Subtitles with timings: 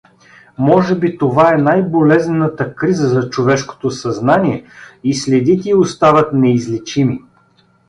[0.57, 4.65] Може би това е най-болезнената криза за човешкото съзнание
[5.03, 7.19] и следите й остават неизличими.